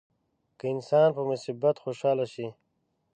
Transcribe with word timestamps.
که 0.57 0.65
انسان 0.73 1.07
په 1.15 1.21
مصیبت 1.29 1.75
خوشاله 1.83 2.25
شي. 2.33 2.47